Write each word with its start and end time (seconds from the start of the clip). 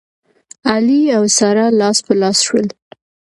علي 0.71 1.01
او 1.17 1.23
ساره 1.37 1.65
لاس 1.79 1.97
په 2.05 2.13
لاس 2.21 2.37
شول. 2.47 2.67